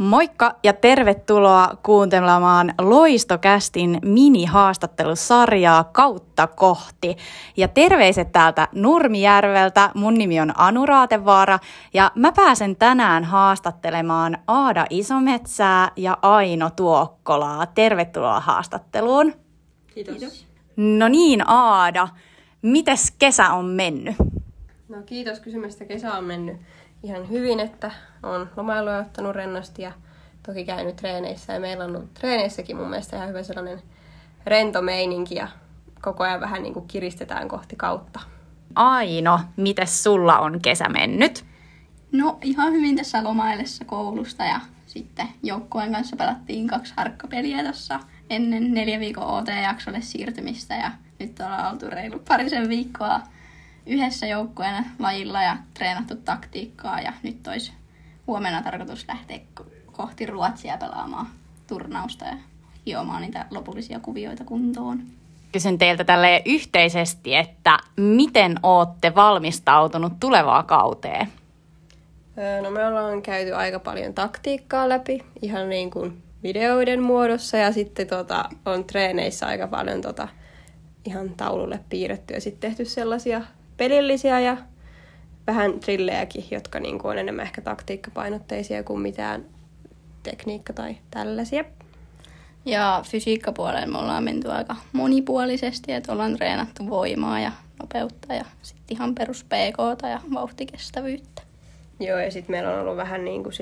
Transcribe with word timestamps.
Moikka 0.00 0.54
ja 0.62 0.72
tervetuloa 0.72 1.68
kuuntelemaan 1.82 2.74
Loistokästin 2.78 3.98
mini-haastattelusarjaa 4.04 5.84
kautta 5.84 6.46
kohti. 6.46 7.16
Ja 7.56 7.68
terveiset 7.68 8.32
täältä 8.32 8.68
Nurmijärveltä. 8.72 9.90
Mun 9.94 10.14
nimi 10.14 10.40
on 10.40 10.52
Anu 10.56 10.86
Raatevaara 10.86 11.58
ja 11.94 12.12
mä 12.14 12.32
pääsen 12.32 12.76
tänään 12.76 13.24
haastattelemaan 13.24 14.38
Aada 14.46 14.86
Isometsää 14.90 15.90
ja 15.96 16.18
Aino 16.22 16.70
Tuokkolaa. 16.70 17.66
Tervetuloa 17.66 18.40
haastatteluun. 18.40 19.32
Kiitos. 19.94 20.16
Kiitos. 20.16 20.46
No 20.76 21.08
niin, 21.08 21.48
Aada. 21.48 22.08
Mites 22.62 23.10
kesä 23.18 23.50
on 23.50 23.64
mennyt? 23.64 24.14
No 24.88 25.02
kiitos 25.06 25.40
kysymästä. 25.40 25.84
Kesä 25.84 26.14
on 26.14 26.24
mennyt 26.24 26.56
ihan 27.02 27.28
hyvin, 27.28 27.60
että 27.60 27.90
on 28.22 28.50
lomailuja 28.56 28.98
ottanut 28.98 29.36
rennosti 29.36 29.82
ja 29.82 29.92
toki 30.46 30.64
käynyt 30.64 30.96
treeneissä. 30.96 31.52
Ja 31.52 31.60
meillä 31.60 31.84
on 31.84 31.96
ollut 31.96 32.14
treeneissäkin 32.14 32.76
mun 32.76 32.90
mielestä 32.90 33.16
ihan 33.16 33.28
hyvä 33.28 33.42
sellainen 33.42 33.82
rento 34.46 34.82
meininki 34.82 35.34
ja 35.34 35.48
koko 36.00 36.24
ajan 36.24 36.40
vähän 36.40 36.62
niin 36.62 36.74
kuin 36.74 36.88
kiristetään 36.88 37.48
kohti 37.48 37.76
kautta. 37.76 38.20
Aino, 38.74 39.40
miten 39.56 39.86
sulla 39.86 40.38
on 40.38 40.60
kesä 40.62 40.88
mennyt? 40.88 41.44
No 42.12 42.38
ihan 42.42 42.72
hyvin 42.72 42.96
tässä 42.96 43.24
lomaillessa 43.24 43.84
koulusta 43.84 44.44
ja 44.44 44.60
sitten 44.86 45.28
joukkueen 45.42 45.92
kanssa 45.92 46.16
pelattiin 46.16 46.68
kaksi 46.68 46.94
harkkapeliä 46.96 47.62
tuossa 47.62 48.00
ennen 48.30 48.74
neljä 48.74 49.00
viikon 49.00 49.24
OT-jaksolle 49.26 50.00
siirtymistä 50.00 50.74
ja 50.74 50.90
nyt 51.18 51.40
ollaan 51.40 51.72
oltu 51.72 51.86
reilu 51.86 52.18
parisen 52.28 52.68
viikkoa 52.68 53.20
yhdessä 53.86 54.26
joukkueen 54.26 54.84
lajilla 54.98 55.42
ja 55.42 55.56
treenattu 55.74 56.16
taktiikkaa 56.16 57.00
ja 57.00 57.12
nyt 57.22 57.46
olisi 57.46 57.72
huomenna 58.26 58.62
tarkoitus 58.62 59.04
lähteä 59.08 59.38
kohti 59.92 60.26
Ruotsia 60.26 60.78
pelaamaan 60.78 61.26
turnausta 61.66 62.24
ja 62.24 62.36
hiomaan 62.86 63.22
niitä 63.22 63.46
lopullisia 63.50 64.00
kuvioita 64.00 64.44
kuntoon. 64.44 65.02
Kysyn 65.52 65.78
teiltä 65.78 66.04
tälle 66.04 66.42
yhteisesti, 66.46 67.34
että 67.34 67.78
miten 67.96 68.56
olette 68.62 69.14
valmistautunut 69.14 70.12
tulevaa 70.20 70.62
kauteen? 70.62 71.28
No 72.62 72.70
me 72.70 72.86
ollaan 72.86 73.22
käyty 73.22 73.52
aika 73.54 73.78
paljon 73.78 74.14
taktiikkaa 74.14 74.88
läpi, 74.88 75.24
ihan 75.42 75.68
niin 75.68 75.90
kuin 75.90 76.22
videoiden 76.42 77.02
muodossa 77.02 77.56
ja 77.56 77.72
sitten 77.72 78.06
tota, 78.06 78.44
on 78.66 78.84
treeneissä 78.84 79.46
aika 79.46 79.68
paljon 79.68 80.00
tota, 80.00 80.28
ihan 81.04 81.30
taululle 81.36 81.80
piirretty 81.88 82.34
ja 82.34 82.40
sitten 82.40 82.70
tehty 82.70 82.84
sellaisia 82.84 83.42
pelillisiä 83.80 84.40
ja 84.40 84.56
vähän 85.46 85.80
trillejäkin, 85.80 86.44
jotka 86.50 86.80
niin 86.80 86.98
kuin 86.98 87.10
on 87.10 87.18
enemmän 87.18 87.46
ehkä 87.46 87.60
taktiikkapainotteisia 87.60 88.82
kuin 88.82 89.00
mitään 89.00 89.44
tekniikka 90.22 90.72
tai 90.72 90.96
tällaisia. 91.10 91.64
Ja 92.64 93.02
fysiikkapuolella 93.06 93.86
me 93.86 93.98
ollaan 93.98 94.24
menty 94.24 94.50
aika 94.50 94.76
monipuolisesti, 94.92 95.92
että 95.92 96.12
ollaan 96.12 96.36
treenattu 96.36 96.88
voimaa 96.88 97.40
ja 97.40 97.52
nopeutta 97.78 98.34
ja 98.34 98.44
sitten 98.62 98.96
ihan 98.96 99.14
perus 99.14 99.44
PK 99.44 100.02
ja 100.10 100.20
vauhtikestävyyttä. 100.34 101.42
Joo, 102.00 102.18
ja 102.18 102.30
sitten 102.30 102.52
meillä 102.52 102.70
on 102.70 102.80
ollut 102.80 102.96
vähän 102.96 103.24
niin 103.24 103.42
kuin 103.42 103.54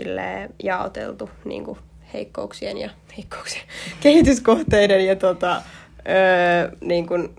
jaoteltu 0.63 1.31
niin 1.45 1.65
kuin 1.65 1.79
heikkouksien 2.13 2.79
ja 2.79 2.91
heikkouksien 3.17 3.65
kehityskohteiden 4.03 5.07
ja 5.07 5.17
tota, 5.17 5.63
öö, 6.09 6.77
niin 6.81 7.07
kuin 7.07 7.35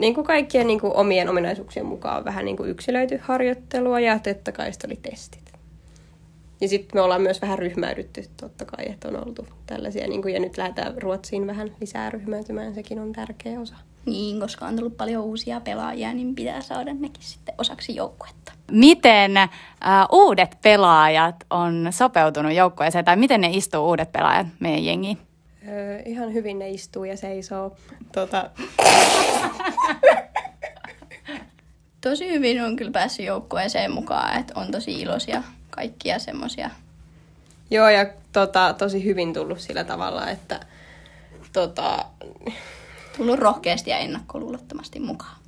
niin 0.00 0.14
kuin 0.14 0.26
kaikkien 0.26 0.66
niin 0.66 0.80
kuin 0.80 0.92
omien 0.92 1.28
ominaisuuksien 1.28 1.86
mukaan 1.86 2.24
vähän 2.24 2.44
niin 2.44 2.56
kuin 2.56 2.70
yksilöity 2.70 3.20
harjoittelua 3.22 4.00
ja 4.00 4.18
totta 4.18 4.52
kai 4.52 4.70
oli 4.86 4.98
testit. 5.02 5.50
Ja 6.60 6.68
sitten 6.68 6.90
me 6.94 7.00
ollaan 7.00 7.22
myös 7.22 7.42
vähän 7.42 7.58
ryhmäydytty 7.58 8.24
totta 8.36 8.64
kai, 8.64 8.90
että 8.90 9.08
on 9.08 9.26
oltu 9.26 9.46
tällaisia, 9.66 10.08
niin 10.08 10.22
kuin, 10.22 10.34
ja 10.34 10.40
nyt 10.40 10.56
lähdetään 10.56 11.02
Ruotsiin 11.02 11.46
vähän 11.46 11.72
lisää 11.80 12.10
ryhmäytymään, 12.10 12.74
sekin 12.74 12.98
on 12.98 13.12
tärkeä 13.12 13.60
osa. 13.60 13.74
Niin, 14.06 14.40
koska 14.40 14.66
on 14.66 14.76
tullut 14.76 14.96
paljon 14.96 15.24
uusia 15.24 15.60
pelaajia, 15.60 16.12
niin 16.12 16.34
pitää 16.34 16.60
saada 16.60 16.94
nekin 16.94 17.22
sitten 17.22 17.54
osaksi 17.58 17.96
joukkuetta. 17.96 18.52
Miten 18.70 19.36
äh, 19.36 19.48
uudet 20.12 20.58
pelaajat 20.62 21.46
on 21.50 21.88
sopeutunut 21.90 22.52
joukkueeseen, 22.52 23.04
tai 23.04 23.16
miten 23.16 23.40
ne 23.40 23.48
istuu 23.52 23.88
uudet 23.88 24.12
pelaajat 24.12 24.46
meidän 24.60 24.84
jengiin? 24.84 25.29
Öö, 25.68 26.02
ihan 26.04 26.32
hyvin 26.32 26.58
ne 26.58 26.70
istuu 26.70 27.04
ja 27.04 27.16
seisoo. 27.16 27.76
Tota... 28.12 28.50
tosi 32.00 32.28
hyvin 32.30 32.62
on 32.62 32.76
kyllä 32.76 32.90
päässyt 32.90 33.26
joukkueeseen 33.26 33.92
mukaan, 33.92 34.40
että 34.40 34.52
on 34.56 34.70
tosi 34.70 35.00
iloisia 35.00 35.42
kaikkia 35.70 36.18
semmoisia. 36.18 36.70
Joo, 37.70 37.88
ja 37.88 38.06
tota, 38.32 38.74
tosi 38.78 39.04
hyvin 39.04 39.32
tullut 39.32 39.60
sillä 39.60 39.84
tavalla, 39.84 40.30
että 40.30 40.60
tota... 41.52 42.04
tullut 43.16 43.38
rohkeasti 43.38 43.90
ja 43.90 43.98
ennakkoluulottomasti 43.98 45.00
mukaan. 45.00 45.39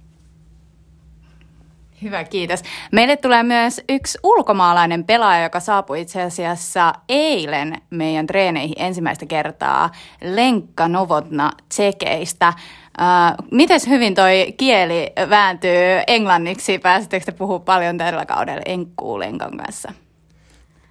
Hyvä, 2.02 2.24
kiitos. 2.24 2.62
Meille 2.92 3.16
tulee 3.16 3.42
myös 3.42 3.80
yksi 3.88 4.18
ulkomaalainen 4.22 5.04
pelaaja, 5.04 5.42
joka 5.42 5.60
saapui 5.60 6.00
itse 6.00 6.22
asiassa 6.22 6.92
eilen 7.08 7.82
meidän 7.90 8.26
treeneihin 8.26 8.74
ensimmäistä 8.78 9.26
kertaa, 9.26 9.90
Lenkka 10.22 10.88
Novotna 10.88 11.50
Tsekeistä. 11.68 12.52
Uh, 13.00 13.46
Miten 13.50 13.80
hyvin 13.88 14.14
toi 14.14 14.54
kieli 14.56 15.12
vääntyy 15.30 16.02
englanniksi? 16.06 16.78
Pääsittekö 16.78 17.24
te 17.24 17.32
puhua 17.32 17.58
paljon 17.58 17.98
tällä 17.98 18.26
kaudella 18.26 18.62
enkkuu 18.66 19.18
Lenkan 19.18 19.56
kanssa? 19.56 19.92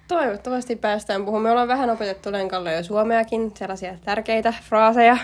Toivottavasti 0.08 0.76
päästään 0.76 1.24
puhumaan. 1.24 1.42
Me 1.42 1.50
ollaan 1.50 1.68
vähän 1.68 1.90
opetettu 1.90 2.32
Lenkalle 2.32 2.74
jo 2.74 2.82
suomeakin, 2.82 3.52
sellaisia 3.56 3.94
tärkeitä 4.04 4.54
fraaseja, 4.68 5.16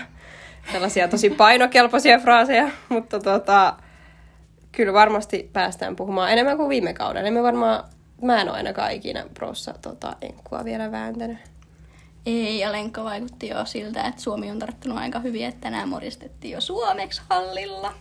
sellaisia 0.71 1.07
tosi 1.07 1.29
painokelpoisia 1.29 2.19
fraaseja, 2.19 2.67
mutta 2.89 3.19
tota, 3.19 3.73
kyllä 4.71 4.93
varmasti 4.93 5.49
päästään 5.53 5.95
puhumaan 5.95 6.31
enemmän 6.31 6.57
kuin 6.57 6.69
viime 6.69 6.93
kaudella. 6.93 7.27
Emme 7.27 7.43
varmaan, 7.43 7.83
mä 8.21 8.41
en 8.41 8.49
ole 8.49 8.57
ainakaan 8.57 8.91
ikinä 8.91 9.25
prossa 9.33 9.73
tota, 9.81 10.15
enkkua 10.21 10.65
vielä 10.65 10.91
vääntänyt. 10.91 11.37
Ei, 12.25 12.59
ja 12.59 12.71
Lenkka 12.71 13.03
vaikutti 13.03 13.47
jo 13.47 13.65
siltä, 13.65 14.03
että 14.03 14.21
Suomi 14.21 14.51
on 14.51 14.59
tarttunut 14.59 14.97
aika 14.97 15.19
hyvin, 15.19 15.45
että 15.45 15.61
tänään 15.61 15.89
moristettiin 15.89 16.53
jo 16.53 16.61
suomeksi 16.61 17.21
hallilla. 17.29 17.93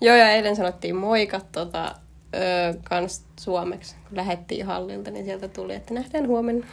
Joo, 0.00 0.16
ja 0.16 0.30
eilen 0.30 0.56
sanottiin 0.56 0.96
moikat 0.96 1.52
tota, 1.52 1.94
öö, 2.34 2.74
kans 2.84 3.24
suomeksi. 3.40 3.96
Kun 4.08 4.16
lähettiin 4.16 4.66
hallilta, 4.66 5.10
niin 5.10 5.24
sieltä 5.24 5.48
tuli, 5.48 5.74
että 5.74 5.94
nähdään 5.94 6.26
huomenna. 6.26 6.66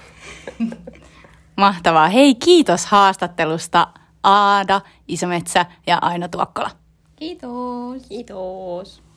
Mahtavaa. 1.55 2.09
Hei, 2.09 2.35
kiitos 2.35 2.85
haastattelusta 2.85 3.87
Aada, 4.23 4.81
Isometsä 5.07 5.65
ja 5.87 5.97
Aino 6.01 6.27
Tuokkola. 6.27 6.69
Kiitos. 7.15 8.07
Kiitos. 8.09 9.01